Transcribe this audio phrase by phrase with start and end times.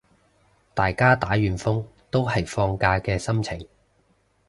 [0.73, 3.67] 大家打完風都係放假嘅心情